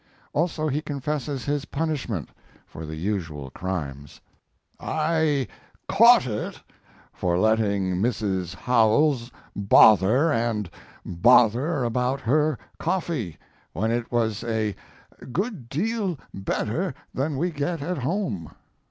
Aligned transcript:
Also 0.33 0.67
he 0.67 0.81
confesses 0.81 1.45
his 1.45 1.65
punishment 1.65 2.29
for 2.65 2.87
the 2.87 2.95
usual 2.95 3.51
crimes: 3.51 4.19
I 4.79 5.47
"caught 5.87 6.25
it" 6.25 6.59
for 7.13 7.37
letting 7.37 7.97
Mrs. 7.97 8.55
Howells 8.55 9.29
bother 9.55 10.33
and 10.33 10.71
bother 11.05 11.83
about 11.83 12.19
her 12.21 12.57
coffee, 12.79 13.37
when 13.73 13.91
it 13.91 14.11
was 14.11 14.43
a 14.43 14.75
"good 15.31 15.69
deal 15.69 16.17
better 16.33 16.95
than 17.13 17.37
we 17.37 17.51
get 17.51 17.79
at 17.83 17.99
home." 17.99 18.49